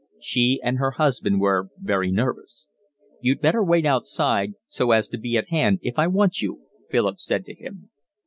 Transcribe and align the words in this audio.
She 0.19 0.59
and 0.63 0.79
her 0.79 0.89
husband 0.97 1.41
were 1.41 1.69
very 1.77 2.09
nervous. 2.11 2.65
"You'd 3.19 3.39
better 3.39 3.63
wait 3.63 3.85
outside, 3.85 4.53
so 4.65 4.89
as 4.93 5.07
to 5.09 5.17
be 5.19 5.37
at 5.37 5.49
hand 5.49 5.77
if 5.83 5.99
I 5.99 6.07
want 6.07 6.41
you," 6.41 6.63
Philip 6.89 7.19
said 7.19 7.45
to 7.45 7.53
him. 7.53 7.91